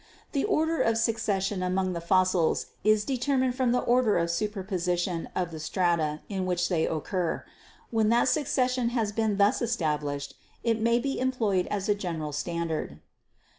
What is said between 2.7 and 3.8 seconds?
is determined from